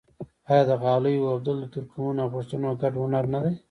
آیا 0.49 0.63
د 0.69 0.71
قالیو 0.83 1.29
اوبدل 1.31 1.55
د 1.59 1.65
ترکمنو 1.73 2.19
او 2.23 2.29
پښتنو 2.35 2.69
ګډ 2.81 2.93
هنر 3.01 3.25
نه 3.33 3.39
دی؟ 3.43 3.53